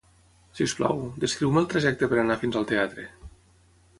Si 0.59 0.65
us 0.69 0.73
plau, 0.79 1.03
descriu-me 1.25 1.61
el 1.63 1.69
trajecte 1.75 2.11
per 2.13 2.19
a 2.19 2.23
anar 2.25 2.39
fins 2.45 2.59
al 2.61 2.67
teatre. 2.75 3.09